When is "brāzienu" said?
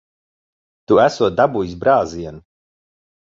1.83-2.43